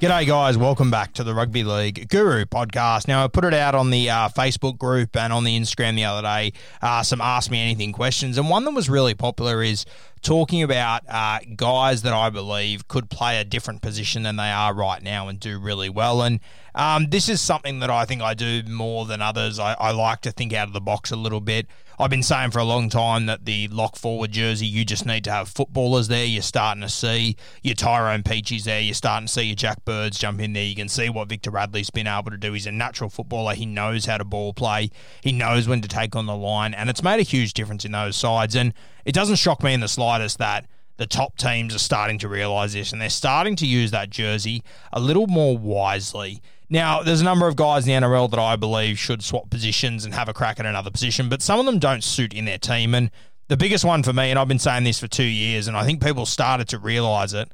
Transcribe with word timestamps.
G'day, 0.00 0.26
guys. 0.26 0.56
Welcome 0.56 0.90
back 0.90 1.12
to 1.12 1.24
the 1.24 1.34
Rugby 1.34 1.62
League 1.62 2.08
Guru 2.08 2.46
podcast. 2.46 3.06
Now, 3.06 3.22
I 3.22 3.28
put 3.28 3.44
it 3.44 3.52
out 3.52 3.74
on 3.74 3.90
the 3.90 4.08
uh, 4.08 4.30
Facebook 4.30 4.78
group 4.78 5.14
and 5.14 5.30
on 5.30 5.44
the 5.44 5.54
Instagram 5.60 5.94
the 5.94 6.06
other 6.06 6.22
day, 6.22 6.54
uh, 6.80 7.02
some 7.02 7.20
Ask 7.20 7.50
Me 7.50 7.60
Anything 7.60 7.92
questions. 7.92 8.38
And 8.38 8.48
one 8.48 8.64
that 8.64 8.70
was 8.70 8.88
really 8.88 9.12
popular 9.12 9.62
is 9.62 9.84
talking 10.22 10.62
about 10.62 11.02
uh, 11.06 11.40
guys 11.54 12.00
that 12.00 12.14
I 12.14 12.30
believe 12.30 12.88
could 12.88 13.10
play 13.10 13.38
a 13.42 13.44
different 13.44 13.82
position 13.82 14.22
than 14.22 14.36
they 14.36 14.50
are 14.50 14.72
right 14.72 15.02
now 15.02 15.28
and 15.28 15.38
do 15.38 15.58
really 15.60 15.90
well. 15.90 16.22
And 16.22 16.40
um, 16.74 17.10
this 17.10 17.28
is 17.28 17.42
something 17.42 17.80
that 17.80 17.90
I 17.90 18.06
think 18.06 18.22
I 18.22 18.32
do 18.32 18.62
more 18.62 19.04
than 19.04 19.20
others. 19.20 19.58
I, 19.58 19.74
I 19.74 19.90
like 19.90 20.22
to 20.22 20.32
think 20.32 20.54
out 20.54 20.66
of 20.66 20.72
the 20.72 20.80
box 20.80 21.10
a 21.10 21.16
little 21.16 21.42
bit. 21.42 21.66
I've 22.00 22.08
been 22.08 22.22
saying 22.22 22.52
for 22.52 22.60
a 22.60 22.64
long 22.64 22.88
time 22.88 23.26
that 23.26 23.44
the 23.44 23.68
lock 23.68 23.94
forward 23.94 24.30
jersey, 24.32 24.66
you 24.66 24.86
just 24.86 25.04
need 25.04 25.22
to 25.24 25.30
have 25.30 25.50
footballers 25.50 26.08
there. 26.08 26.24
You're 26.24 26.40
starting 26.40 26.80
to 26.80 26.88
see 26.88 27.36
your 27.62 27.74
Tyrone 27.74 28.22
Peacheys 28.22 28.64
there. 28.64 28.80
You're 28.80 28.94
starting 28.94 29.26
to 29.26 29.32
see 29.32 29.42
your 29.42 29.54
Jack 29.54 29.84
Birds 29.84 30.18
jump 30.18 30.40
in 30.40 30.54
there. 30.54 30.64
You 30.64 30.74
can 30.74 30.88
see 30.88 31.10
what 31.10 31.28
Victor 31.28 31.50
Radley's 31.50 31.90
been 31.90 32.06
able 32.06 32.30
to 32.30 32.38
do. 32.38 32.54
He's 32.54 32.66
a 32.66 32.72
natural 32.72 33.10
footballer. 33.10 33.52
He 33.52 33.66
knows 33.66 34.06
how 34.06 34.16
to 34.16 34.24
ball 34.24 34.54
play. 34.54 34.88
He 35.22 35.30
knows 35.30 35.68
when 35.68 35.82
to 35.82 35.88
take 35.88 36.16
on 36.16 36.24
the 36.24 36.34
line. 36.34 36.72
And 36.72 36.88
it's 36.88 37.02
made 37.02 37.20
a 37.20 37.22
huge 37.22 37.52
difference 37.52 37.84
in 37.84 37.92
those 37.92 38.16
sides. 38.16 38.56
And 38.56 38.72
it 39.04 39.12
doesn't 39.12 39.36
shock 39.36 39.62
me 39.62 39.74
in 39.74 39.80
the 39.80 39.88
slightest 39.88 40.38
that 40.38 40.66
the 40.96 41.06
top 41.06 41.36
teams 41.36 41.74
are 41.74 41.78
starting 41.78 42.16
to 42.20 42.28
realise 42.28 42.72
this 42.72 42.92
and 42.92 43.00
they're 43.00 43.10
starting 43.10 43.56
to 43.56 43.66
use 43.66 43.90
that 43.90 44.08
jersey 44.08 44.62
a 44.90 45.00
little 45.00 45.26
more 45.26 45.56
wisely. 45.56 46.40
Now, 46.72 47.02
there's 47.02 47.20
a 47.20 47.24
number 47.24 47.48
of 47.48 47.56
guys 47.56 47.86
in 47.86 48.00
the 48.00 48.06
NRL 48.06 48.30
that 48.30 48.38
I 48.38 48.54
believe 48.54 48.96
should 48.96 49.24
swap 49.24 49.50
positions 49.50 50.04
and 50.04 50.14
have 50.14 50.28
a 50.28 50.32
crack 50.32 50.60
at 50.60 50.66
another 50.66 50.90
position, 50.90 51.28
but 51.28 51.42
some 51.42 51.58
of 51.58 51.66
them 51.66 51.80
don't 51.80 52.04
suit 52.04 52.32
in 52.32 52.44
their 52.44 52.58
team. 52.58 52.94
And 52.94 53.10
the 53.48 53.56
biggest 53.56 53.84
one 53.84 54.04
for 54.04 54.12
me, 54.12 54.30
and 54.30 54.38
I've 54.38 54.46
been 54.46 54.60
saying 54.60 54.84
this 54.84 55.00
for 55.00 55.08
two 55.08 55.24
years, 55.24 55.66
and 55.66 55.76
I 55.76 55.84
think 55.84 56.00
people 56.00 56.24
started 56.26 56.68
to 56.68 56.78
realise 56.78 57.32
it 57.32 57.50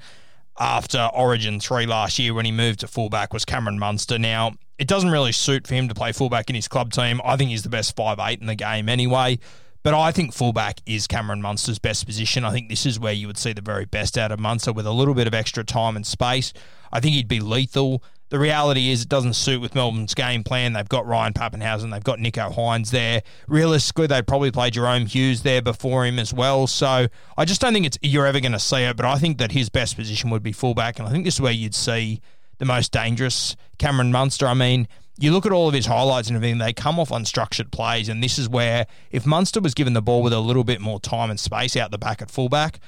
after 0.59 1.09
Origin 1.15 1.59
3 1.59 1.87
last 1.87 2.19
year 2.19 2.35
when 2.35 2.45
he 2.45 2.53
moved 2.53 2.81
to 2.81 2.89
fullback, 2.89 3.33
was 3.33 3.47
Cameron 3.47 3.79
Munster. 3.79 4.19
Now, 4.19 4.53
it 4.79 4.87
doesn't 4.87 5.11
really 5.11 5.33
suit 5.33 5.67
for 5.67 5.75
him 5.75 5.89
to 5.89 5.95
play 5.95 6.13
fullback 6.13 6.51
in 6.51 6.55
his 6.55 6.69
club 6.69 6.93
team. 6.93 7.23
I 7.25 7.37
think 7.37 7.49
he's 7.49 7.63
the 7.63 7.71
best 7.71 7.97
five 7.97 8.19
eight 8.21 8.43
in 8.43 8.47
the 8.47 8.55
game 8.55 8.91
anyway. 8.91 9.39
But 9.83 9.95
I 9.95 10.13
think 10.13 10.35
fullback 10.35 10.81
is 10.85 11.07
Cameron 11.07 11.41
Munster's 11.41 11.79
best 11.79 12.05
position. 12.07 12.45
I 12.45 12.51
think 12.51 12.69
this 12.69 12.85
is 12.85 12.99
where 12.99 13.13
you 13.13 13.29
would 13.29 13.39
see 13.39 13.53
the 13.53 13.63
very 13.63 13.85
best 13.87 14.19
out 14.19 14.33
of 14.33 14.41
Munster 14.41 14.73
with 14.73 14.85
a 14.85 14.93
little 14.93 15.15
bit 15.15 15.27
of 15.27 15.33
extra 15.33 15.65
time 15.65 15.97
and 15.97 16.07
space. 16.07 16.53
I 16.93 17.01
think 17.01 17.15
he'd 17.15 17.29
be 17.29 17.41
lethal. 17.41 18.03
The 18.29 18.39
reality 18.41 18.91
is 18.91 19.03
it 19.03 19.09
doesn't 19.09 19.35
suit 19.35 19.61
with 19.61 19.75
Melbourne's 19.75 20.15
game 20.15 20.43
plan. 20.43 20.73
They've 20.73 20.89
got 20.89 21.07
Ryan 21.07 21.33
Papenhuyzen, 21.33 21.93
they've 21.93 22.03
got 22.03 22.19
Nicho 22.19 22.53
Hynes 22.53 22.91
there. 22.91 23.23
Realistically, 23.47 24.09
they'd 24.09 24.27
probably 24.27 24.51
play 24.51 24.71
Jahrome 24.71 25.07
Hughes 25.07 25.43
there 25.43 25.63
before 25.63 26.05
him 26.05 26.19
as 26.19 26.35
well. 26.35 26.67
So 26.67 27.07
I 27.37 27.45
just 27.45 27.61
don't 27.61 27.73
think 27.73 27.87
it's 27.87 27.99
you're 28.03 28.27
ever 28.27 28.41
going 28.41 28.53
to 28.53 28.59
see 28.59 28.83
it. 28.83 28.97
But 28.97 29.07
I 29.07 29.19
think 29.19 29.39
that 29.39 29.53
his 29.53 29.69
best 29.69 29.97
position 29.97 30.31
would 30.31 30.43
be 30.43 30.53
fullback, 30.53 30.99
and 30.99 31.07
I 31.07 31.13
think 31.13 31.25
this 31.25 31.35
is 31.35 31.41
where 31.41 31.53
you'd 31.53 31.75
see 31.75 32.21
the 32.59 32.65
most 32.65 32.91
dangerous 32.91 33.55
Cameron 33.79 34.11
Munster. 34.11 34.47
I 34.47 34.55
mean, 34.55 34.89
you 35.19 35.33
look 35.33 35.47
at 35.47 35.53
all 35.53 35.69
of 35.69 35.75
his 35.75 35.87
highlights 35.87 36.29
and 36.29 36.37
everything, 36.37 36.59
they 36.59 36.73
come 36.73 36.99
off 36.99 37.11
unstructured 37.11 37.71
plays. 37.71 38.09
And 38.09 38.23
this 38.23 38.39
is 38.39 38.49
where, 38.49 38.87
if 39.11 39.25
Munster 39.25 39.61
was 39.61 39.75
given 39.75 39.93
the 39.93 40.03
ball 40.03 40.23
with 40.23 40.33
a 40.33 40.41
little 40.41 40.65
bit 40.65 40.81
more 40.81 41.01
time 41.01 41.31
and 41.31 41.39
space 41.39 41.77
out 41.77 41.91
the 41.91 41.99
back 41.99 42.21
at 42.21 42.31
fullback, 42.31 42.81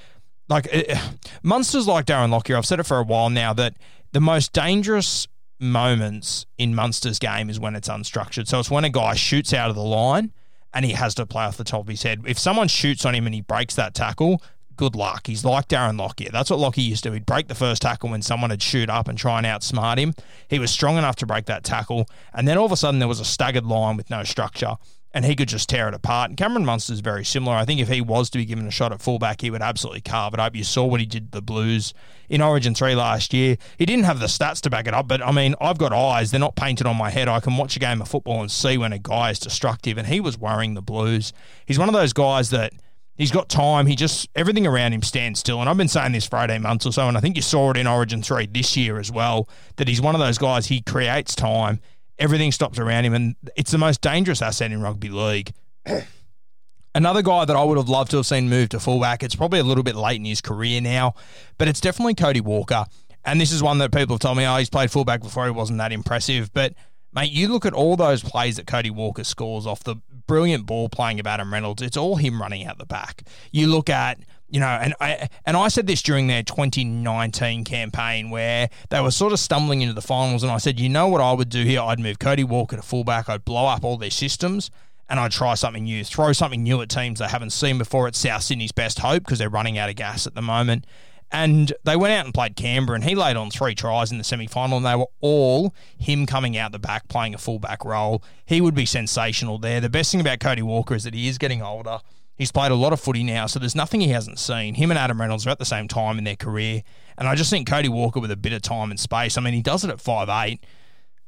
like 0.48 0.66
it, 0.72 0.98
Munster's 1.42 1.86
like 1.86 2.06
Darren 2.06 2.30
Lockyer. 2.30 2.56
I've 2.56 2.66
said 2.66 2.80
it 2.80 2.84
for 2.84 2.98
a 2.98 3.02
while 3.02 3.30
now 3.30 3.52
that 3.54 3.76
the 4.12 4.20
most 4.20 4.52
dangerous 4.52 5.28
moments 5.60 6.46
in 6.56 6.74
Munster's 6.74 7.18
game 7.18 7.50
is 7.50 7.58
when 7.58 7.74
it's 7.74 7.88
unstructured. 7.88 8.46
So 8.46 8.60
it's 8.60 8.70
when 8.70 8.84
a 8.84 8.90
guy 8.90 9.14
shoots 9.14 9.52
out 9.52 9.70
of 9.70 9.76
the 9.76 9.82
line 9.82 10.32
and 10.72 10.84
he 10.84 10.92
has 10.92 11.14
to 11.16 11.26
play 11.26 11.44
off 11.44 11.56
the 11.56 11.64
top 11.64 11.82
of 11.82 11.88
his 11.88 12.02
head. 12.02 12.22
If 12.26 12.38
someone 12.38 12.68
shoots 12.68 13.04
on 13.04 13.14
him 13.14 13.26
and 13.26 13.34
he 13.34 13.40
breaks 13.40 13.74
that 13.74 13.94
tackle, 13.94 14.42
good 14.76 14.94
luck. 14.94 15.26
He's 15.26 15.44
like 15.44 15.68
Darren 15.68 15.98
Lockyer. 15.98 16.30
That's 16.30 16.50
what 16.50 16.58
Lockyer 16.58 16.84
used 16.84 17.02
to 17.02 17.10
do. 17.10 17.14
He'd 17.14 17.26
break 17.26 17.48
the 17.48 17.54
first 17.54 17.82
tackle 17.82 18.10
when 18.10 18.22
someone 18.22 18.50
had 18.50 18.62
shoot 18.62 18.88
up 18.88 19.08
and 19.08 19.18
try 19.18 19.38
and 19.38 19.46
outsmart 19.46 19.98
him. 19.98 20.14
He 20.48 20.58
was 20.58 20.70
strong 20.70 20.96
enough 20.96 21.16
to 21.16 21.26
break 21.26 21.46
that 21.46 21.64
tackle. 21.64 22.08
And 22.32 22.46
then 22.46 22.56
all 22.56 22.66
of 22.66 22.72
a 22.72 22.76
sudden 22.76 23.00
there 23.00 23.08
was 23.08 23.20
a 23.20 23.24
staggered 23.24 23.66
line 23.66 23.96
with 23.96 24.10
no 24.10 24.22
structure 24.24 24.76
and 25.12 25.24
he 25.24 25.34
could 25.34 25.48
just 25.48 25.68
tear 25.68 25.88
it 25.88 25.94
apart. 25.94 26.30
And 26.30 26.36
Cameron 26.36 26.64
Munster's 26.64 27.00
very 27.00 27.24
similar. 27.24 27.56
I 27.56 27.64
think 27.64 27.80
if 27.80 27.88
he 27.88 28.00
was 28.00 28.28
to 28.30 28.38
be 28.38 28.44
given 28.44 28.66
a 28.66 28.70
shot 28.70 28.92
at 28.92 29.00
fullback, 29.00 29.40
he 29.40 29.50
would 29.50 29.62
absolutely 29.62 30.02
carve 30.02 30.34
it 30.34 30.40
up. 30.40 30.54
You 30.54 30.64
saw 30.64 30.84
what 30.84 31.00
he 31.00 31.06
did 31.06 31.32
to 31.32 31.38
the 31.38 31.42
Blues 31.42 31.94
in 32.28 32.42
Origin 32.42 32.74
3 32.74 32.94
last 32.94 33.32
year. 33.32 33.56
He 33.78 33.86
didn't 33.86 34.04
have 34.04 34.20
the 34.20 34.26
stats 34.26 34.60
to 34.62 34.70
back 34.70 34.86
it 34.86 34.94
up, 34.94 35.08
but 35.08 35.22
I 35.22 35.32
mean, 35.32 35.54
I've 35.60 35.78
got 35.78 35.92
eyes. 35.92 36.30
They're 36.30 36.40
not 36.40 36.56
painted 36.56 36.86
on 36.86 36.96
my 36.96 37.10
head. 37.10 37.28
I 37.28 37.40
can 37.40 37.56
watch 37.56 37.76
a 37.76 37.80
game 37.80 38.02
of 38.02 38.08
football 38.08 38.40
and 38.40 38.50
see 38.50 38.76
when 38.76 38.92
a 38.92 38.98
guy 38.98 39.30
is 39.30 39.38
destructive, 39.38 39.96
and 39.96 40.06
he 40.06 40.20
was 40.20 40.38
worrying 40.38 40.74
the 40.74 40.82
Blues. 40.82 41.32
He's 41.64 41.78
one 41.78 41.88
of 41.88 41.94
those 41.94 42.12
guys 42.12 42.50
that 42.50 42.72
He's 43.18 43.32
got 43.32 43.48
time. 43.48 43.86
He 43.86 43.96
just 43.96 44.28
everything 44.36 44.64
around 44.64 44.92
him 44.92 45.02
stands 45.02 45.40
still. 45.40 45.60
And 45.60 45.68
I've 45.68 45.76
been 45.76 45.88
saying 45.88 46.12
this 46.12 46.26
for 46.26 46.38
18 46.38 46.62
months 46.62 46.86
or 46.86 46.92
so, 46.92 47.08
and 47.08 47.18
I 47.18 47.20
think 47.20 47.34
you 47.34 47.42
saw 47.42 47.72
it 47.72 47.76
in 47.76 47.88
Origin 47.88 48.22
3 48.22 48.46
this 48.46 48.76
year 48.76 48.96
as 48.96 49.10
well, 49.10 49.48
that 49.74 49.88
he's 49.88 50.00
one 50.00 50.14
of 50.14 50.20
those 50.20 50.38
guys, 50.38 50.66
he 50.66 50.80
creates 50.80 51.34
time. 51.34 51.80
Everything 52.18 52.52
stops 52.52 52.78
around 52.78 53.04
him, 53.04 53.14
and 53.14 53.36
it's 53.56 53.70
the 53.70 53.78
most 53.78 54.00
dangerous 54.00 54.42
asset 54.42 54.72
in 54.72 54.82
rugby 54.82 55.08
league. 55.08 55.52
Another 56.94 57.22
guy 57.22 57.44
that 57.44 57.54
I 57.54 57.62
would 57.62 57.76
have 57.76 57.88
loved 57.88 58.10
to 58.10 58.16
have 58.16 58.26
seen 58.26 58.48
move 58.48 58.70
to 58.70 58.80
fullback, 58.80 59.22
it's 59.22 59.36
probably 59.36 59.60
a 59.60 59.64
little 59.64 59.84
bit 59.84 59.94
late 59.94 60.16
in 60.16 60.24
his 60.24 60.40
career 60.40 60.80
now, 60.80 61.14
but 61.56 61.68
it's 61.68 61.80
definitely 61.80 62.14
Cody 62.14 62.40
Walker. 62.40 62.86
And 63.24 63.40
this 63.40 63.52
is 63.52 63.62
one 63.62 63.78
that 63.78 63.92
people 63.92 64.14
have 64.14 64.20
told 64.20 64.36
me, 64.36 64.46
oh, 64.46 64.56
he's 64.56 64.70
played 64.70 64.90
fullback 64.90 65.20
before, 65.20 65.44
he 65.44 65.50
wasn't 65.50 65.78
that 65.78 65.92
impressive. 65.92 66.52
But, 66.52 66.74
mate, 67.12 67.30
you 67.30 67.48
look 67.48 67.66
at 67.66 67.74
all 67.74 67.94
those 67.96 68.22
plays 68.22 68.56
that 68.56 68.66
Cody 68.66 68.90
Walker 68.90 69.22
scores 69.22 69.66
off 69.66 69.84
the 69.84 69.96
brilliant 70.26 70.66
ball 70.66 70.88
playing 70.88 71.20
of 71.20 71.26
Adam 71.26 71.52
Reynolds, 71.52 71.82
it's 71.82 71.96
all 71.96 72.16
him 72.16 72.40
running 72.40 72.64
out 72.64 72.78
the 72.78 72.86
back. 72.86 73.22
You 73.52 73.66
look 73.66 73.90
at 73.90 74.18
you 74.50 74.60
know, 74.60 74.66
and 74.66 74.94
I 75.00 75.28
and 75.44 75.56
I 75.56 75.68
said 75.68 75.86
this 75.86 76.02
during 76.02 76.26
their 76.26 76.42
2019 76.42 77.64
campaign 77.64 78.30
where 78.30 78.70
they 78.88 79.00
were 79.00 79.10
sort 79.10 79.32
of 79.32 79.38
stumbling 79.38 79.82
into 79.82 79.94
the 79.94 80.02
finals, 80.02 80.42
and 80.42 80.50
I 80.50 80.58
said, 80.58 80.80
you 80.80 80.88
know 80.88 81.08
what 81.08 81.20
I 81.20 81.32
would 81.32 81.50
do 81.50 81.64
here? 81.64 81.80
I'd 81.80 82.00
move 82.00 82.18
Cody 82.18 82.44
Walker 82.44 82.76
to 82.76 82.82
fullback, 82.82 83.28
I'd 83.28 83.44
blow 83.44 83.66
up 83.66 83.84
all 83.84 83.98
their 83.98 84.10
systems, 84.10 84.70
and 85.08 85.20
I'd 85.20 85.32
try 85.32 85.54
something 85.54 85.84
new, 85.84 86.02
throw 86.02 86.32
something 86.32 86.62
new 86.62 86.80
at 86.80 86.88
teams 86.88 87.18
they 87.18 87.28
haven't 87.28 87.50
seen 87.50 87.78
before. 87.78 88.08
It's 88.08 88.18
South 88.18 88.42
Sydney's 88.42 88.72
best 88.72 89.00
hope 89.00 89.24
because 89.24 89.38
they're 89.38 89.50
running 89.50 89.76
out 89.76 89.90
of 89.90 89.96
gas 89.96 90.26
at 90.26 90.34
the 90.34 90.42
moment. 90.42 90.86
And 91.30 91.74
they 91.84 91.94
went 91.94 92.14
out 92.14 92.24
and 92.24 92.32
played 92.32 92.56
Canberra, 92.56 92.94
and 92.94 93.04
he 93.04 93.14
laid 93.14 93.36
on 93.36 93.50
three 93.50 93.74
tries 93.74 94.10
in 94.10 94.16
the 94.16 94.24
semi 94.24 94.46
final, 94.46 94.78
and 94.78 94.86
they 94.86 94.96
were 94.96 95.10
all 95.20 95.74
him 95.98 96.24
coming 96.24 96.56
out 96.56 96.72
the 96.72 96.78
back, 96.78 97.06
playing 97.08 97.34
a 97.34 97.38
fullback 97.38 97.84
role. 97.84 98.22
He 98.46 98.62
would 98.62 98.74
be 98.74 98.86
sensational 98.86 99.58
there. 99.58 99.78
The 99.82 99.90
best 99.90 100.10
thing 100.10 100.22
about 100.22 100.40
Cody 100.40 100.62
Walker 100.62 100.94
is 100.94 101.04
that 101.04 101.12
he 101.12 101.28
is 101.28 101.36
getting 101.36 101.60
older. 101.60 102.00
He's 102.38 102.52
played 102.52 102.70
a 102.70 102.76
lot 102.76 102.92
of 102.92 103.00
footy 103.00 103.24
now, 103.24 103.46
so 103.46 103.58
there's 103.58 103.74
nothing 103.74 104.00
he 104.00 104.08
hasn't 104.08 104.38
seen. 104.38 104.74
Him 104.74 104.92
and 104.92 104.98
Adam 104.98 105.20
Reynolds 105.20 105.44
are 105.46 105.50
at 105.50 105.58
the 105.58 105.64
same 105.64 105.88
time 105.88 106.18
in 106.18 106.24
their 106.24 106.36
career, 106.36 106.84
and 107.18 107.26
I 107.26 107.34
just 107.34 107.50
think 107.50 107.68
Cody 107.68 107.88
Walker 107.88 108.20
with 108.20 108.30
a 108.30 108.36
bit 108.36 108.52
of 108.52 108.62
time 108.62 108.92
and 108.92 109.00
space. 109.00 109.36
I 109.36 109.40
mean, 109.40 109.54
he 109.54 109.62
does 109.62 109.84
it 109.84 109.90
at 109.90 110.00
five 110.00 110.28
eight 110.28 110.64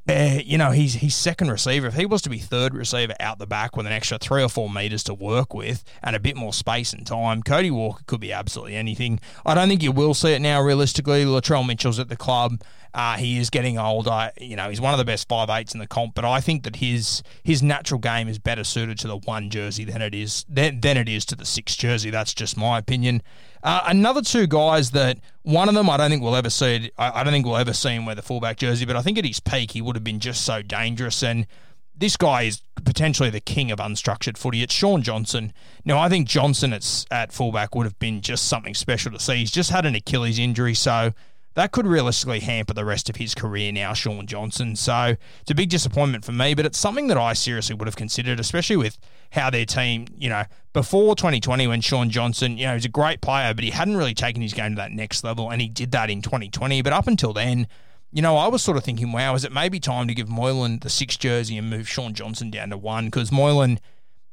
uh, 0.09 0.39
you 0.43 0.57
know, 0.57 0.71
he's 0.71 0.95
he's 0.95 1.15
second 1.15 1.51
receiver. 1.51 1.87
If 1.87 1.93
he 1.93 2.05
was 2.05 2.21
to 2.23 2.29
be 2.29 2.39
third 2.39 2.73
receiver 2.73 3.13
out 3.19 3.37
the 3.37 3.45
back 3.45 3.77
with 3.77 3.85
an 3.85 3.91
extra 3.91 4.17
three 4.17 4.43
or 4.43 4.49
four 4.49 4.69
meters 4.69 5.03
to 5.03 5.13
work 5.13 5.53
with 5.53 5.83
and 6.01 6.15
a 6.15 6.19
bit 6.19 6.35
more 6.35 6.53
space 6.53 6.91
and 6.91 7.05
time, 7.05 7.43
Cody 7.43 7.69
Walker 7.69 8.03
could 8.07 8.19
be 8.19 8.33
absolutely 8.33 8.75
anything. 8.75 9.19
I 9.45 9.53
don't 9.53 9.69
think 9.69 9.83
you 9.83 9.91
will 9.91 10.13
see 10.13 10.33
it 10.33 10.41
now. 10.41 10.61
Realistically, 10.61 11.23
Latrell 11.23 11.65
Mitchell's 11.65 11.99
at 11.99 12.09
the 12.09 12.17
club. 12.17 12.61
Uh, 12.93 13.15
he 13.15 13.37
is 13.37 13.49
getting 13.49 13.77
older. 13.77 14.31
You 14.39 14.55
know, 14.57 14.69
he's 14.69 14.81
one 14.81 14.93
of 14.93 14.97
the 14.97 15.05
best 15.05 15.29
five 15.29 15.49
eights 15.49 15.73
in 15.73 15.79
the 15.79 15.87
comp, 15.87 16.13
but 16.13 16.25
I 16.25 16.41
think 16.41 16.63
that 16.63 16.77
his 16.77 17.23
his 17.43 17.63
natural 17.63 17.99
game 17.99 18.27
is 18.27 18.37
better 18.37 18.63
suited 18.63 18.99
to 18.99 19.07
the 19.07 19.17
one 19.17 19.49
jersey 19.49 19.85
than 19.85 20.01
it 20.01 20.13
is 20.13 20.45
than, 20.49 20.81
than 20.81 20.97
it 20.97 21.07
is 21.07 21.25
to 21.25 21.35
the 21.35 21.45
six 21.45 21.75
jersey. 21.75 22.09
That's 22.09 22.33
just 22.33 22.57
my 22.57 22.77
opinion. 22.77 23.21
Uh, 23.63 23.81
another 23.85 24.21
two 24.21 24.47
guys 24.47 24.91
that 24.91 25.19
one 25.43 25.69
of 25.69 25.75
them 25.75 25.89
I 25.89 25.97
don't 25.97 26.09
think 26.09 26.21
we'll 26.21 26.35
ever 26.35 26.49
see. 26.49 26.91
I, 26.97 27.21
I 27.21 27.23
don't 27.23 27.31
think 27.31 27.45
we'll 27.45 27.57
ever 27.57 27.73
see 27.73 27.91
him 27.91 28.05
wear 28.05 28.15
the 28.15 28.21
fullback 28.21 28.57
jersey, 28.57 28.85
but 28.85 28.95
I 28.95 29.01
think 29.01 29.17
at 29.17 29.25
his 29.25 29.39
peak 29.39 29.71
he 29.71 29.81
would 29.81 29.90
have 29.95 30.03
been 30.03 30.19
just 30.19 30.43
so 30.43 30.61
dangerous 30.61 31.23
and 31.23 31.47
this 32.01 32.17
guy 32.17 32.43
is 32.43 32.61
potentially 32.83 33.29
the 33.29 33.39
king 33.39 33.71
of 33.71 33.77
unstructured 33.79 34.35
footy. 34.35 34.63
It's 34.63 34.73
Shaun 34.73 35.03
Johnson. 35.03 35.53
Now, 35.85 35.99
I 35.99 36.09
think 36.09 36.27
Johnson 36.27 36.73
at, 36.73 37.05
at 37.11 37.31
fullback 37.31 37.75
would 37.75 37.85
have 37.85 37.99
been 37.99 38.21
just 38.21 38.47
something 38.47 38.73
special 38.73 39.11
to 39.11 39.19
see. 39.19 39.37
He's 39.37 39.51
just 39.51 39.69
had 39.69 39.85
an 39.85 39.93
Achilles 39.93 40.39
injury, 40.39 40.73
so 40.73 41.11
that 41.53 41.71
could 41.71 41.85
realistically 41.85 42.39
hamper 42.39 42.73
the 42.73 42.85
rest 42.85 43.09
of 43.09 43.17
his 43.17 43.35
career 43.35 43.71
now, 43.71 43.93
Shaun 43.93 44.25
Johnson. 44.25 44.75
So 44.75 45.15
it's 45.41 45.51
a 45.51 45.55
big 45.55 45.69
disappointment 45.69 46.25
for 46.25 46.31
me, 46.31 46.55
but 46.55 46.65
it's 46.65 46.79
something 46.79 47.07
that 47.07 47.17
I 47.17 47.33
seriously 47.33 47.75
would 47.75 47.87
have 47.87 47.95
considered, 47.95 48.39
especially 48.39 48.77
with 48.77 48.97
how 49.31 49.51
their 49.51 49.65
team, 49.65 50.07
you 50.17 50.29
know, 50.29 50.43
before 50.73 51.15
2020 51.15 51.67
when 51.67 51.81
Shaun 51.81 52.09
Johnson, 52.09 52.57
you 52.57 52.65
know, 52.65 52.73
he's 52.73 52.85
a 52.85 52.89
great 52.89 53.21
player, 53.21 53.53
but 53.53 53.63
he 53.63 53.69
hadn't 53.69 53.97
really 53.97 54.15
taken 54.15 54.41
his 54.41 54.53
game 54.53 54.71
to 54.71 54.75
that 54.77 54.91
next 54.91 55.23
level, 55.23 55.51
and 55.51 55.61
he 55.61 55.67
did 55.67 55.91
that 55.91 56.09
in 56.09 56.21
2020. 56.21 56.81
But 56.81 56.93
up 56.93 57.07
until 57.07 57.33
then, 57.33 57.67
you 58.11 58.21
know, 58.21 58.37
I 58.37 58.47
was 58.47 58.61
sort 58.61 58.77
of 58.77 58.83
thinking, 58.83 59.11
wow, 59.11 59.33
is 59.35 59.45
it 59.45 59.51
maybe 59.51 59.79
time 59.79 60.07
to 60.07 60.13
give 60.13 60.29
Moylan 60.29 60.79
the 60.79 60.89
six 60.89 61.17
jersey 61.17 61.57
and 61.57 61.69
move 61.69 61.87
Shaun 61.87 62.13
Johnson 62.13 62.51
down 62.51 62.69
to 62.69 62.77
one? 62.77 63.05
Because 63.05 63.31
Moylan, 63.31 63.79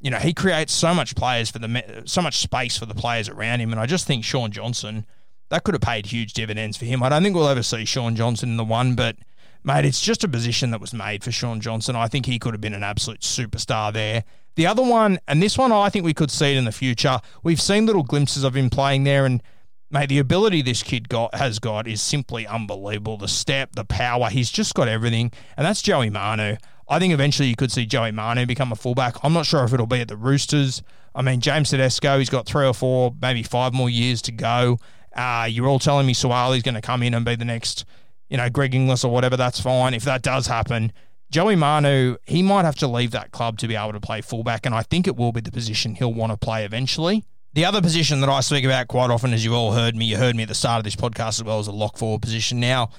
you 0.00 0.10
know, 0.10 0.18
he 0.18 0.34
creates 0.34 0.72
so 0.72 0.94
much 0.94 1.14
players 1.14 1.50
for 1.50 1.58
the 1.58 2.02
so 2.04 2.22
much 2.22 2.38
space 2.38 2.76
for 2.76 2.86
the 2.86 2.94
players 2.94 3.28
around 3.28 3.60
him, 3.60 3.72
and 3.72 3.80
I 3.80 3.86
just 3.86 4.06
think 4.06 4.24
Shaun 4.24 4.50
Johnson 4.50 5.06
that 5.50 5.64
could 5.64 5.74
have 5.74 5.82
paid 5.82 6.06
huge 6.06 6.32
dividends 6.32 6.76
for 6.76 6.84
him. 6.84 7.02
I 7.02 7.08
don't 7.08 7.22
think 7.22 7.34
we'll 7.34 7.48
ever 7.48 7.62
see 7.62 7.84
Shaun 7.84 8.16
Johnson 8.16 8.50
in 8.50 8.56
the 8.56 8.64
one, 8.64 8.94
but 8.94 9.16
mate, 9.64 9.84
it's 9.84 10.00
just 10.00 10.24
a 10.24 10.28
position 10.28 10.70
that 10.70 10.80
was 10.80 10.92
made 10.92 11.24
for 11.24 11.32
Shaun 11.32 11.60
Johnson. 11.60 11.96
I 11.96 12.08
think 12.08 12.26
he 12.26 12.38
could 12.38 12.54
have 12.54 12.60
been 12.60 12.74
an 12.74 12.82
absolute 12.82 13.20
superstar 13.20 13.92
there. 13.92 14.24
The 14.56 14.66
other 14.66 14.82
one, 14.82 15.18
and 15.28 15.42
this 15.42 15.56
one, 15.56 15.72
I 15.72 15.88
think 15.88 16.04
we 16.04 16.14
could 16.14 16.30
see 16.30 16.54
it 16.54 16.58
in 16.58 16.64
the 16.64 16.72
future. 16.72 17.20
We've 17.42 17.60
seen 17.60 17.86
little 17.86 18.02
glimpses 18.02 18.44
of 18.44 18.56
him 18.56 18.70
playing 18.70 19.04
there, 19.04 19.24
and 19.24 19.42
mate, 19.90 20.08
the 20.08 20.18
ability 20.18 20.62
this 20.62 20.82
kid 20.82 21.08
got 21.08 21.34
has 21.34 21.58
got 21.58 21.86
is 21.86 22.00
simply 22.00 22.46
unbelievable. 22.46 23.16
The 23.16 23.28
step, 23.28 23.74
the 23.74 23.84
power, 23.84 24.28
he's 24.30 24.50
just 24.50 24.74
got 24.74 24.88
everything, 24.88 25.32
and 25.56 25.66
that's 25.66 25.82
Joey 25.82 26.10
Manu. 26.10 26.56
I 26.88 26.98
think 26.98 27.12
eventually 27.12 27.48
you 27.48 27.56
could 27.56 27.70
see 27.70 27.84
Joey 27.84 28.12
Manu 28.12 28.46
become 28.46 28.72
a 28.72 28.76
fullback. 28.76 29.16
I'm 29.22 29.34
not 29.34 29.44
sure 29.46 29.62
if 29.64 29.74
it'll 29.74 29.86
be 29.86 30.00
at 30.00 30.08
the 30.08 30.16
Roosters. 30.16 30.82
I 31.14 31.22
mean, 31.22 31.40
James 31.40 31.70
Tedesco, 31.70 32.18
he's 32.18 32.30
got 32.30 32.46
three 32.46 32.66
or 32.66 32.72
four, 32.72 33.14
maybe 33.20 33.42
five 33.42 33.74
more 33.74 33.90
years 33.90 34.22
to 34.22 34.32
go. 34.32 34.78
Uh, 35.14 35.46
you're 35.50 35.66
all 35.66 35.78
telling 35.78 36.06
me 36.06 36.14
Suaalii's 36.14 36.62
going 36.62 36.76
to 36.76 36.80
come 36.80 37.02
in 37.02 37.12
and 37.12 37.24
be 37.24 37.34
the 37.36 37.44
next, 37.44 37.84
you 38.30 38.36
know, 38.36 38.48
Greg 38.48 38.74
Inglis 38.74 39.04
or 39.04 39.10
whatever. 39.10 39.36
That's 39.36 39.60
fine. 39.60 39.92
If 39.92 40.04
that 40.04 40.22
does 40.22 40.46
happen, 40.46 40.92
Joey 41.30 41.56
Manu, 41.56 42.16
he 42.26 42.42
might 42.42 42.64
have 42.64 42.76
to 42.76 42.88
leave 42.88 43.10
that 43.10 43.32
club 43.32 43.58
to 43.58 43.68
be 43.68 43.76
able 43.76 43.92
to 43.92 44.00
play 44.00 44.22
fullback, 44.22 44.64
and 44.64 44.74
I 44.74 44.82
think 44.82 45.06
it 45.06 45.16
will 45.16 45.32
be 45.32 45.42
the 45.42 45.52
position 45.52 45.94
he'll 45.94 46.14
want 46.14 46.32
to 46.32 46.38
play 46.38 46.64
eventually. 46.64 47.24
The 47.58 47.64
other 47.64 47.82
position 47.82 48.20
that 48.20 48.30
I 48.30 48.38
speak 48.38 48.64
about 48.64 48.86
quite 48.86 49.10
often, 49.10 49.32
as 49.32 49.44
you 49.44 49.52
all 49.52 49.72
heard 49.72 49.96
me, 49.96 50.04
you 50.04 50.16
heard 50.16 50.36
me 50.36 50.44
at 50.44 50.48
the 50.48 50.54
start 50.54 50.78
of 50.78 50.84
this 50.84 50.94
podcast 50.94 51.40
as 51.40 51.42
well, 51.42 51.58
as 51.58 51.66
a 51.66 51.72
lock 51.72 51.96
forward 51.96 52.22
position. 52.22 52.60
Now, 52.60 52.90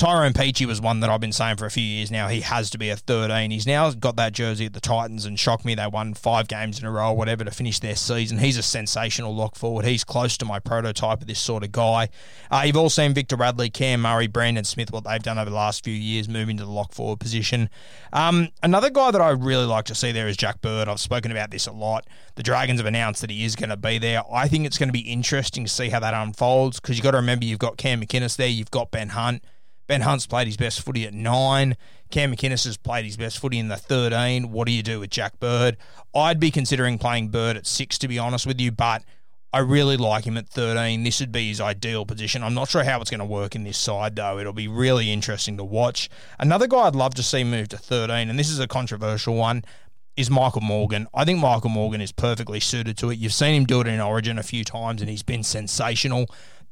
Tyrone 0.00 0.32
Peachey 0.32 0.64
was 0.64 0.80
one 0.80 1.00
that 1.00 1.10
I've 1.10 1.20
been 1.20 1.30
saying 1.30 1.58
for 1.58 1.66
a 1.66 1.70
few 1.70 1.84
years 1.84 2.10
now. 2.10 2.28
He 2.28 2.40
has 2.40 2.70
to 2.70 2.78
be 2.78 2.88
a 2.88 2.96
13. 2.96 3.50
He's 3.50 3.66
now 3.66 3.90
got 3.90 4.16
that 4.16 4.32
jersey 4.32 4.64
at 4.64 4.72
the 4.72 4.80
Titans 4.80 5.26
and 5.26 5.38
shocked 5.38 5.66
me. 5.66 5.74
They 5.74 5.86
won 5.86 6.14
five 6.14 6.48
games 6.48 6.80
in 6.80 6.86
a 6.86 6.90
row 6.90 7.10
or 7.10 7.16
whatever 7.18 7.44
to 7.44 7.50
finish 7.50 7.80
their 7.80 7.94
season. 7.94 8.38
He's 8.38 8.56
a 8.56 8.62
sensational 8.62 9.34
lock 9.34 9.56
forward. 9.56 9.84
He's 9.84 10.02
close 10.02 10.38
to 10.38 10.46
my 10.46 10.58
prototype 10.58 11.20
of 11.20 11.26
this 11.26 11.38
sort 11.38 11.64
of 11.64 11.72
guy. 11.72 12.08
Uh, 12.50 12.62
you've 12.64 12.78
all 12.78 12.88
seen 12.88 13.12
Victor 13.12 13.36
Radley, 13.36 13.68
Cam 13.68 14.00
Murray, 14.00 14.26
Brandon 14.26 14.64
Smith, 14.64 14.90
what 14.90 15.04
they've 15.04 15.22
done 15.22 15.38
over 15.38 15.50
the 15.50 15.56
last 15.56 15.84
few 15.84 15.92
years, 15.92 16.30
moving 16.30 16.56
to 16.56 16.64
the 16.64 16.70
lock 16.70 16.94
forward 16.94 17.20
position. 17.20 17.68
Um, 18.14 18.48
another 18.62 18.88
guy 18.88 19.10
that 19.10 19.20
I 19.20 19.28
really 19.28 19.66
like 19.66 19.84
to 19.84 19.94
see 19.94 20.12
there 20.12 20.28
is 20.28 20.38
Jack 20.38 20.62
Bird. 20.62 20.88
I've 20.88 20.98
spoken 20.98 21.30
about 21.30 21.50
this 21.50 21.66
a 21.66 21.72
lot. 21.72 22.06
The 22.36 22.42
Dragons 22.42 22.80
have 22.80 22.86
announced 22.86 23.20
that 23.20 23.28
he 23.28 23.44
is 23.44 23.54
going 23.54 23.68
to 23.68 23.76
be 23.76 23.98
there. 23.98 24.22
I 24.32 24.48
think 24.48 24.64
it's 24.64 24.78
going 24.78 24.88
to 24.88 24.94
be 24.94 25.00
interesting 25.00 25.62
to 25.64 25.70
see 25.70 25.90
how 25.90 26.00
that 26.00 26.14
unfolds 26.14 26.80
because 26.80 26.96
you've 26.96 27.04
got 27.04 27.10
to 27.10 27.18
remember 27.18 27.44
you've 27.44 27.58
got 27.58 27.76
Cam 27.76 28.00
McInnes 28.00 28.36
there, 28.36 28.48
you've 28.48 28.70
got 28.70 28.90
Ben 28.90 29.10
Hunt. 29.10 29.44
Ben 29.90 30.02
Hunt's 30.02 30.24
played 30.24 30.46
his 30.46 30.56
best 30.56 30.82
footy 30.82 31.04
at 31.04 31.12
nine. 31.12 31.76
Cam 32.12 32.32
McInnes 32.32 32.64
has 32.64 32.76
played 32.76 33.04
his 33.04 33.16
best 33.16 33.40
footy 33.40 33.58
in 33.58 33.66
the 33.66 33.76
13. 33.76 34.52
What 34.52 34.68
do 34.68 34.72
you 34.72 34.84
do 34.84 35.00
with 35.00 35.10
Jack 35.10 35.40
Bird? 35.40 35.76
I'd 36.14 36.38
be 36.38 36.52
considering 36.52 36.96
playing 36.96 37.30
Bird 37.30 37.56
at 37.56 37.66
six, 37.66 37.98
to 37.98 38.06
be 38.06 38.16
honest 38.16 38.46
with 38.46 38.60
you, 38.60 38.70
but 38.70 39.02
I 39.52 39.58
really 39.58 39.96
like 39.96 40.26
him 40.26 40.36
at 40.36 40.48
13. 40.48 41.02
This 41.02 41.18
would 41.18 41.32
be 41.32 41.48
his 41.48 41.60
ideal 41.60 42.06
position. 42.06 42.44
I'm 42.44 42.54
not 42.54 42.68
sure 42.68 42.84
how 42.84 43.00
it's 43.00 43.10
going 43.10 43.18
to 43.18 43.24
work 43.24 43.56
in 43.56 43.64
this 43.64 43.78
side, 43.78 44.14
though. 44.14 44.38
It'll 44.38 44.52
be 44.52 44.68
really 44.68 45.10
interesting 45.10 45.56
to 45.56 45.64
watch. 45.64 46.08
Another 46.38 46.68
guy 46.68 46.82
I'd 46.82 46.94
love 46.94 47.14
to 47.14 47.24
see 47.24 47.42
move 47.42 47.66
to 47.70 47.76
13, 47.76 48.30
and 48.30 48.38
this 48.38 48.48
is 48.48 48.60
a 48.60 48.68
controversial 48.68 49.34
one, 49.34 49.64
is 50.16 50.30
Michael 50.30 50.60
Morgan. 50.60 51.08
I 51.12 51.24
think 51.24 51.40
Michael 51.40 51.70
Morgan 51.70 52.00
is 52.00 52.12
perfectly 52.12 52.60
suited 52.60 52.96
to 52.98 53.10
it. 53.10 53.18
You've 53.18 53.32
seen 53.32 53.56
him 53.56 53.64
do 53.64 53.80
it 53.80 53.88
in 53.88 54.00
Origin 54.00 54.38
a 54.38 54.44
few 54.44 54.62
times, 54.62 55.00
and 55.00 55.10
he's 55.10 55.24
been 55.24 55.42
sensational. 55.42 56.26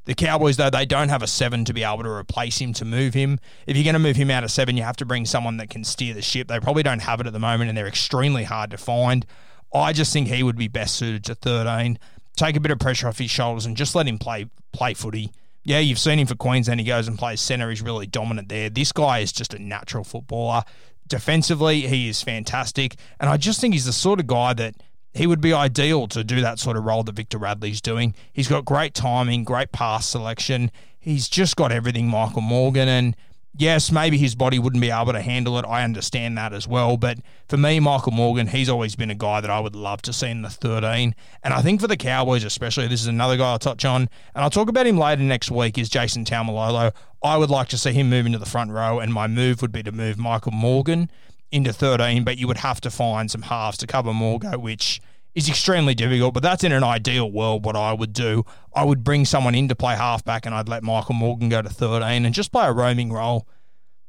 The 0.09 0.15
Cowboys, 0.15 0.57
though, 0.57 0.71
they 0.71 0.87
don't 0.87 1.11
have 1.11 1.23
a 1.23 1.27
seven 1.27 1.67
to 1.67 1.75
be 1.75 1.83
able 1.83 2.03
to 2.03 2.09
replace 2.09 2.57
him 2.57 2.73
to 2.73 2.87
move 2.87 3.13
him. 3.13 3.39
If 3.67 3.77
you're 3.77 3.85
going 3.85 3.93
to 3.93 3.99
move 3.99 4.17
him 4.17 4.31
out 4.31 4.43
of 4.43 4.51
seven, 4.51 4.75
you 4.75 4.83
have 4.83 4.97
to 4.97 5.05
bring 5.05 5.27
someone 5.27 5.59
that 5.59 5.69
can 5.69 5.85
steer 5.85 6.15
the 6.15 6.23
ship. 6.23 6.49
They 6.49 6.59
probably 6.61 6.83
don't 6.83 7.03
have 7.03 7.21
it 7.21 7.27
at 7.27 7.35
the 7.35 7.39
moment, 7.39 7.69
and 7.69 7.77
they're 7.77 7.87
extremely 7.87 8.45
hard 8.45 8.71
to 8.71 8.79
find. 8.79 9.27
I 9.75 9.93
just 9.93 10.11
think 10.11 10.29
he 10.29 10.43
would 10.43 10.57
be 10.57 10.67
best 10.67 10.95
suited 10.95 11.25
to 11.25 11.35
13. 11.35 11.99
Take 12.37 12.57
a 12.57 12.61
bit 12.61 12.71
of 12.71 12.79
pressure 12.79 13.07
off 13.07 13.19
his 13.19 13.31
shoulders 13.31 13.67
and 13.67 13.77
just 13.77 13.95
let 13.95 14.09
him 14.09 14.17
play 14.17 14.47
play 14.73 14.95
footy. 14.95 15.31
Yeah, 15.63 15.81
you've 15.81 15.99
seen 15.99 16.19
him 16.19 16.27
for 16.27 16.37
Queensland. 16.37 16.81
He 16.81 16.87
goes 16.87 17.07
and 17.07 17.19
plays 17.19 17.43
centre. 17.43 17.69
He's 17.69 17.83
really 17.83 18.07
dominant 18.07 18.49
there. 18.49 18.71
This 18.71 18.93
guy 18.93 19.19
is 19.19 19.31
just 19.31 19.53
a 19.53 19.59
natural 19.59 20.05
footballer. 20.05 20.63
Defensively, 21.07 21.83
he 21.83 22.09
is 22.09 22.23
fantastic. 22.23 22.97
And 23.21 23.29
I 23.29 23.37
just 23.37 23.61
think 23.61 23.75
he's 23.75 23.85
the 23.85 23.93
sort 23.93 24.21
of 24.21 24.27
guy 24.27 24.55
that– 24.55 24.75
he 25.19 25.27
would 25.27 25.41
be 25.41 25.53
ideal 25.53 26.07
to 26.09 26.23
do 26.23 26.41
that 26.41 26.59
sort 26.59 26.77
of 26.77 26.85
role 26.85 27.03
that 27.03 27.15
Victor 27.15 27.39
Radley's 27.39 27.81
doing. 27.81 28.15
He's 28.33 28.49
got 28.49 28.65
great 28.65 28.95
timing, 28.95 29.45
great 29.45 29.73
pass 29.73 30.07
selection. 30.07 30.71
He's 30.99 31.29
just 31.29 31.57
got 31.57 31.73
everything 31.73 32.07
Michael 32.07 32.41
Morgan. 32.41 32.89
And 32.89 33.17
yes, 33.53 33.91
maybe 33.91 34.17
his 34.17 34.37
body 34.37 34.61
wouldn't 34.61 34.81
be 34.81 34.91
able 34.91 35.13
to 35.13 35.21
handle 35.21 35.59
it. 35.59 35.65
I 35.65 35.83
understand 35.83 36.39
that 36.39 36.53
as 36.53 36.69
well. 36.69 36.97
But 36.97 37.19
for 37.49 37.57
me, 37.57 37.81
Michael 37.81 38.13
Morgan, 38.13 38.47
he's 38.47 38.69
always 38.69 38.95
been 38.95 39.11
a 39.11 39.17
guy 39.17 39.41
that 39.41 39.51
I 39.51 39.59
would 39.59 39.75
love 39.75 40.03
to 40.03 40.13
see 40.13 40.29
in 40.29 40.43
the 40.43 40.51
13. 40.51 41.17
And 41.43 41.53
I 41.53 41.63
think 41.63 41.81
for 41.81 41.89
the 41.89 41.97
Cowboys, 41.97 42.45
especially, 42.45 42.87
this 42.87 43.01
is 43.01 43.09
another 43.09 43.37
guy 43.37 43.51
I'll 43.51 43.59
touch 43.59 43.85
on. 43.85 44.03
And 44.35 44.45
I'll 44.45 44.51
talk 44.51 44.69
about 44.69 44.87
him 44.87 44.99
later 44.99 45.23
next 45.23 45.51
week, 45.51 45.79
is 45.79 45.89
Jason 45.89 46.25
Taumalolo. 46.25 46.95
I 47.25 47.37
would 47.37 47.51
like 47.51 47.69
to 47.71 47.79
see 47.79 47.93
him 47.93 48.09
move 48.09 48.27
into 48.27 48.39
the 48.39 48.47
front 48.47 48.71
row. 48.71 49.01
And 49.01 49.13
my 49.13 49.27
move 49.27 49.63
would 49.63 49.73
be 49.73 49.83
to 49.83 49.91
move 49.91 50.17
Michael 50.17 50.53
Morgan 50.53 51.11
into 51.51 51.73
13, 51.73 52.25
but 52.25 52.39
you 52.39 52.47
would 52.47 52.59
have 52.59 52.81
to 52.83 52.91
find 52.91 53.31
some 53.31 53.43
halves 53.43 53.79
to 53.79 53.87
cover 53.87 54.13
Morgo, 54.13 54.59
which 54.59 55.01
is 55.35 55.49
extremely 55.49 55.95
difficult. 55.95 56.35
But 56.35 56.43
that's 56.43 56.65
in 56.65 56.73
an 56.73 56.85
ideal 56.85 57.31
world 57.31 57.65
what 57.65 57.77
I 57.77 57.93
would 57.93 58.13
do. 58.13 58.45
I 58.75 58.85
would 58.85 59.05
bring 59.05 59.25
someone 59.25 59.55
in 59.55 59.69
to 59.69 59.75
play 59.75 59.95
halfback 59.95 60.47
and 60.47 60.55
I'd 60.55 60.69
let 60.69 60.83
Michael 60.83 61.15
Morgan 61.15 61.49
go 61.49 61.63
to 61.63 61.69
13 61.69 62.25
and 62.25 62.35
just 62.35 62.53
play 62.53 62.67
a 62.67 62.73
roaming 62.73 63.13
role. 63.13 63.47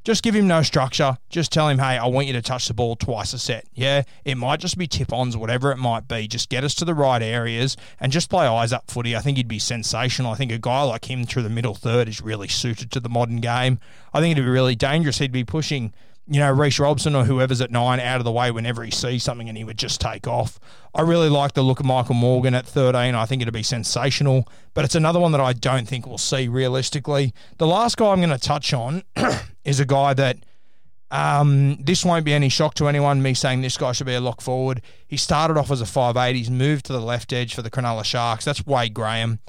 Just 0.06 0.24
give 0.24 0.34
him 0.34 0.48
no 0.48 0.64
structure. 0.64 1.18
Just 1.30 1.52
tell 1.52 1.68
him, 1.68 1.78
hey, 1.78 1.98
I 1.98 2.08
want 2.08 2.28
you 2.28 2.34
to 2.34 2.42
touch 2.42 2.68
the 2.68 2.74
ball 2.74 2.96
twice 2.96 3.34
a 3.34 3.38
set. 3.38 3.68
Yeah, 3.74 4.04
it 4.24 4.36
might 4.36 4.62
just 4.62 4.78
be 4.78 4.88
tip 4.88 5.12
ons, 5.12 5.36
whatever 5.36 5.72
it 5.72 5.78
might 5.78 6.08
be. 6.08 6.26
Just 6.26 6.50
get 6.50 6.64
us 6.64 6.74
to 6.76 6.86
the 6.86 6.96
right 6.96 7.22
areas 7.22 7.76
and 8.00 8.12
just 8.12 8.30
play 8.30 8.48
eyes 8.48 8.72
up 8.72 8.90
footy. 8.90 9.16
I 9.16 9.20
think 9.20 9.38
he'd 9.38 9.48
be 9.48 9.60
sensational. 9.60 10.32
I 10.32 10.36
think 10.36 10.54
a 10.54 10.58
guy 10.58 10.84
like 10.84 11.10
him 11.10 11.26
through 11.26 11.44
the 11.44 11.50
middle 11.50 11.76
third 11.76 12.08
is 12.08 12.22
really 12.22 12.48
suited 12.48 12.92
to 12.92 13.02
the 13.02 13.10
modern 13.10 13.42
game. 13.42 13.78
I 14.14 14.22
think 14.22 14.32
it'd 14.32 14.44
be 14.46 14.50
really 14.50 14.76
dangerous. 14.76 15.18
He'd 15.18 15.34
be 15.34 15.44
pushing 15.44 15.94
you 16.32 16.40
know, 16.40 16.52
Reece 16.52 16.80
Robson 16.80 17.16
or 17.16 17.26
whoever's 17.26 17.60
at 17.60 17.72
nine 17.72 18.00
out 18.00 18.18
of 18.20 18.24
the 18.24 18.32
way 18.32 18.52
whenever 18.52 18.84
he 18.84 18.92
sees 18.92 19.24
something 19.24 19.50
and 19.50 19.58
he 19.58 19.64
would 19.64 19.78
just 19.80 20.00
take 20.00 20.28
off. 20.28 20.60
I 20.94 21.02
really 21.02 21.30
like 21.30 21.54
the 21.54 21.64
look 21.64 21.80
of 21.80 21.86
Michael 21.86 22.14
Morgan 22.16 22.54
at 22.54 22.66
13. 22.68 23.16
I 23.16 23.26
think 23.26 23.42
it'd 23.42 23.54
be 23.54 23.64
sensational, 23.64 24.48
but 24.74 24.86
it's 24.86 24.96
another 24.96 25.20
one 25.20 25.32
that 25.32 25.42
I 25.42 25.54
don't 25.54 25.88
think 25.88 26.06
we'll 26.06 26.18
see 26.20 26.48
realistically. 26.48 27.34
The 27.58 27.68
last 27.68 27.98
guy 27.98 28.12
I'm 28.12 28.20
going 28.20 28.30
to 28.30 28.38
touch 28.38 28.74
on 28.74 29.04
is 29.66 29.80
a 29.80 29.86
guy 29.86 30.14
that 30.14 30.38
Um, 31.12 31.78
this 31.82 32.06
won't 32.06 32.24
be 32.26 32.34
any 32.34 32.50
shock 32.50 32.76
to 32.76 32.88
anyone, 32.88 33.24
me 33.24 33.34
saying 33.34 33.62
this 33.62 33.78
guy 33.78 33.94
should 33.94 34.06
be 34.06 34.14
a 34.14 34.22
lock 34.22 34.42
forward. 34.42 34.84
He 35.08 35.18
started 35.18 35.58
off 35.58 35.72
as 35.72 35.82
a 35.82 35.86
5'8. 35.86 36.36
He's 36.36 36.52
moved 36.52 36.86
to 36.86 36.94
the 36.94 37.02
left 37.02 37.34
edge 37.34 37.56
for 37.56 37.64
the 37.64 37.72
Cronulla 37.72 38.04
Sharks. 38.06 38.46
That's 38.46 38.64
Wade 38.68 38.94
Graham. 38.94 39.40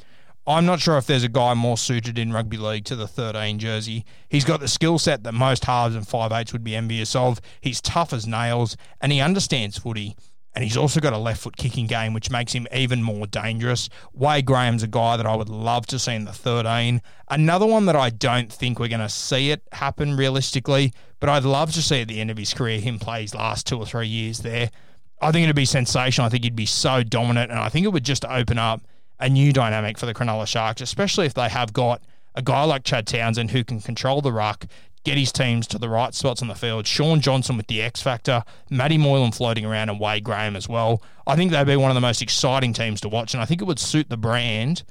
I'm 0.51 0.67
not 0.67 0.81
sure 0.81 0.99
if 0.99 1.07
there's 1.07 1.23
a 1.23 1.29
guy 1.29 1.55
more 1.55 1.79
suited 1.79 2.19
in 2.19 2.33
rugby 2.33 2.57
league 2.57 2.85
to 2.87 2.97
the 2.97 3.07
13 3.07 3.59
jersey. 3.59 4.05
He's 4.29 4.45
got 4.45 4.61
the 4.61 4.69
skill 4.69 4.99
set 4.99 5.23
that 5.23 5.33
most 5.33 5.65
halves 5.65 5.95
and 5.95 6.05
5'8s 6.07 6.53
would 6.53 6.65
be 6.65 6.75
envious 6.75 7.15
of. 7.15 7.41
He's 7.61 7.81
tough 7.81 8.13
as 8.13 8.27
nails 8.27 8.77
and 9.01 9.13
he 9.13 9.21
understands 9.21 9.79
footy. 9.79 10.17
And 10.53 10.65
he's 10.65 10.77
also 10.77 10.99
got 10.99 11.13
a 11.13 11.19
left 11.19 11.43
foot 11.43 11.57
kicking 11.57 11.87
game, 11.87 12.13
which 12.13 12.31
makes 12.31 12.53
him 12.53 12.67
even 12.75 13.03
more 13.03 13.27
dangerous. 13.27 13.89
Wade 14.13 14.47
Graham's 14.47 14.83
a 14.83 14.89
guy 14.89 15.17
that 15.17 15.27
I 15.27 15.37
would 15.37 15.49
love 15.49 15.87
to 15.87 15.99
see 15.99 16.15
in 16.15 16.25
the 16.25 16.33
13. 16.33 17.01
Another 17.29 17.67
one 17.67 17.87
that 17.87 17.95
I 17.95 18.11
don't 18.11 18.53
think 18.53 18.81
we're 18.81 18.89
going 18.89 19.01
to 19.01 19.09
see 19.09 19.53
it 19.53 19.63
happen 19.71 20.17
realistically, 20.17 20.93
but 21.21 21.29
I'd 21.29 21.45
love 21.45 21.73
to 21.75 21.83
see 21.83 22.01
at 22.01 22.09
the 22.09 22.21
end 22.21 22.31
of 22.31 22.37
his 22.37 22.53
career 22.53 22.81
him 22.81 22.99
play 22.99 23.23
his 23.23 23.35
last 23.35 23.67
two 23.67 23.79
or 23.79 23.87
three 23.87 24.09
years 24.09 24.41
there. 24.41 24.71
I 25.23 25.31
think 25.31 25.45
it'd 25.45 25.55
be 25.55 25.65
sensational. 25.65 26.27
I 26.27 26.31
think 26.31 26.43
he'd 26.43 26.57
be 26.57 26.67
so 26.67 27.05
dominant, 27.05 27.53
and 27.53 27.61
I 27.61 27.69
think 27.69 27.85
it 27.87 27.91
would 27.91 28.05
just 28.05 28.25
open 28.25 28.59
up 28.59 28.81
a 29.21 29.29
new 29.29 29.53
dynamic 29.53 29.99
for 29.99 30.07
the 30.07 30.15
Cronulla 30.15 30.47
Sharks, 30.47 30.81
especially 30.81 31.27
if 31.27 31.35
they 31.35 31.49
have 31.49 31.73
got 31.73 32.03
a 32.35 32.43
guy 32.43 32.65
like 32.65 32.85
Chad 32.85 33.07
Townsend 33.07 33.51
who 33.51 33.65
can 33.65 33.81
control 33.81 34.21
the 34.21 34.33
ruck, 34.33 34.67
get 35.05 35.19
his 35.19 35.33
teams 35.33 35.67
to 35.69 35.79
the 35.79 35.89
right 35.89 36.15
spots 36.15 36.43
on 36.43 36.49
the 36.49 36.55
field. 36.55 36.87
Shaun 36.87 37.21
Johnson 37.21 37.57
with 37.57 37.67
the 37.67 37.83
X 37.83 38.03
factor, 38.03 38.45
Matty 38.71 38.99
Moylan 38.99 39.33
floating 39.33 39.65
around, 39.65 39.89
and 39.89 40.01
Wade 40.01 40.25
Graham 40.25 40.57
as 40.57 40.69
well. 40.69 41.03
I 41.27 41.37
think 41.37 41.53
they'd 41.53 41.67
be 41.67 41.77
one 41.77 41.91
of 41.91 41.95
the 41.95 42.01
most 42.01 42.23
exciting 42.23 42.73
teams 42.73 43.01
to 43.03 43.09
watch, 43.09 43.35
and 43.35 43.43
I 43.43 43.47
think 43.47 43.61
it 43.61 43.67
would 43.67 43.79
suit 43.79 44.09
the 44.09 44.17
brand 44.17 44.83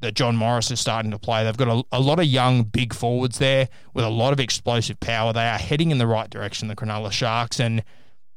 that 0.00 0.14
John 0.14 0.36
Morris 0.36 0.70
is 0.70 0.78
starting 0.78 1.10
to 1.10 1.18
play. 1.18 1.42
They've 1.44 1.56
got 1.56 1.68
a, 1.68 1.82
a 1.92 2.00
lot 2.00 2.18
of 2.18 2.26
young, 2.26 2.64
big 2.64 2.92
forwards 2.92 3.38
there 3.38 3.68
with 3.94 4.04
a 4.04 4.10
lot 4.10 4.32
of 4.32 4.40
explosive 4.40 5.00
power. 5.00 5.32
They 5.32 5.48
are 5.48 5.58
heading 5.58 5.90
in 5.90 5.98
the 5.98 6.06
right 6.06 6.28
direction, 6.28 6.68
the 6.68 6.76
Cronulla 6.76 7.10
Sharks, 7.10 7.58
and 7.58 7.82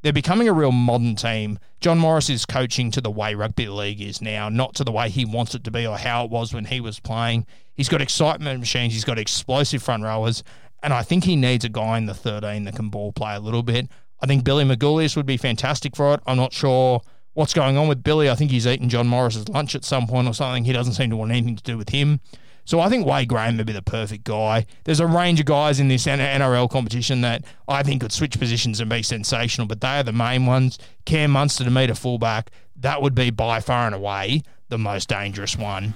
they're 0.01 0.13
becoming 0.13 0.47
a 0.47 0.53
real 0.53 0.71
modern 0.71 1.15
team. 1.15 1.59
John 1.81 1.97
Morris 1.97 2.29
is 2.29 2.45
coaching 2.45 2.91
to 2.91 3.01
the 3.01 3.11
way 3.11 3.35
rugby 3.35 3.67
league 3.67 4.01
is 4.01 4.21
now, 4.21 4.49
not 4.49 4.75
to 4.75 4.83
the 4.83 4.91
way 4.91 5.09
he 5.09 5.25
wants 5.25 5.55
it 5.55 5.63
to 5.65 5.71
be 5.71 5.85
or 5.85 5.97
how 5.97 6.25
it 6.25 6.31
was 6.31 6.53
when 6.53 6.65
he 6.65 6.79
was 6.79 6.99
playing. 6.99 7.45
He's 7.73 7.89
got 7.89 8.01
excitement 8.01 8.59
machines, 8.59 8.93
he's 8.93 9.05
got 9.05 9.19
explosive 9.19 9.83
front 9.83 10.03
rowers, 10.03 10.43
and 10.81 10.93
I 10.93 11.03
think 11.03 11.23
he 11.23 11.35
needs 11.35 11.65
a 11.65 11.69
guy 11.69 11.97
in 11.97 12.05
the 12.05 12.13
13 12.13 12.63
that 12.65 12.75
can 12.75 12.89
ball 12.89 13.11
play 13.11 13.35
a 13.35 13.39
little 13.39 13.63
bit. 13.63 13.87
I 14.21 14.25
think 14.25 14.43
Billy 14.43 14.65
Magoulias 14.65 15.15
would 15.15 15.25
be 15.25 15.37
fantastic 15.37 15.95
for 15.95 16.13
it. 16.13 16.21
I'm 16.25 16.37
not 16.37 16.53
sure 16.53 17.01
what's 17.33 17.53
going 17.53 17.77
on 17.77 17.87
with 17.87 18.03
Billy. 18.03 18.29
I 18.29 18.35
think 18.35 18.51
he's 18.51 18.67
eaten 18.67 18.89
John 18.89 19.07
Morris's 19.07 19.47
lunch 19.47 19.75
at 19.75 19.85
some 19.85 20.07
point 20.07 20.27
or 20.27 20.33
something. 20.33 20.65
He 20.65 20.73
doesn't 20.73 20.93
seem 20.93 21.09
to 21.09 21.15
want 21.15 21.31
anything 21.31 21.55
to 21.55 21.63
do 21.63 21.77
with 21.77 21.89
him. 21.89 22.19
So 22.69 22.79
I 22.79 22.87
think 22.87 23.07
Wade 23.07 23.27
Graham 23.27 23.57
would 23.57 23.65
be 23.65 23.73
the 23.73 23.81
perfect 23.81 24.25
guy. 24.25 24.67
There's 24.83 24.99
a 24.99 25.07
range 25.07 25.39
of 25.39 25.47
guys 25.47 25.79
in 25.79 25.87
this 25.87 26.05
NRL 26.05 26.69
competition 26.69 27.21
that 27.21 27.43
I 27.67 27.81
think 27.81 28.01
could 28.01 28.11
switch 28.11 28.37
positions 28.37 28.79
and 28.79 28.87
be 28.87 29.01
sensational, 29.01 29.65
but 29.65 29.81
they 29.81 29.97
are 29.97 30.03
the 30.03 30.13
main 30.13 30.45
ones. 30.45 30.77
Cam 31.03 31.31
Munster 31.31 31.63
to 31.63 31.71
meet 31.71 31.89
a 31.89 31.95
fullback, 31.95 32.51
that 32.75 33.01
would 33.01 33.15
be 33.15 33.31
by 33.31 33.59
far 33.59 33.87
and 33.87 33.95
away 33.95 34.43
the 34.67 34.77
most 34.77 35.09
dangerous 35.09 35.57
one. 35.57 35.95